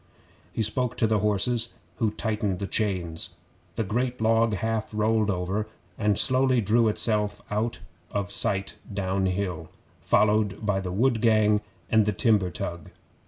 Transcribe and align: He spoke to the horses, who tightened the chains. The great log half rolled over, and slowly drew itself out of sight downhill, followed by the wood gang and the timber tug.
He 0.51 0.63
spoke 0.63 0.97
to 0.97 1.05
the 1.05 1.19
horses, 1.19 1.75
who 1.97 2.09
tightened 2.09 2.57
the 2.57 2.65
chains. 2.65 3.29
The 3.75 3.83
great 3.83 4.19
log 4.19 4.55
half 4.55 4.91
rolled 4.95 5.29
over, 5.29 5.67
and 5.95 6.17
slowly 6.17 6.59
drew 6.59 6.87
itself 6.87 7.39
out 7.51 7.77
of 8.09 8.31
sight 8.31 8.77
downhill, 8.91 9.69
followed 9.99 10.65
by 10.65 10.79
the 10.79 10.91
wood 10.91 11.21
gang 11.21 11.61
and 11.87 12.05
the 12.07 12.13
timber 12.13 12.49
tug. 12.49 12.89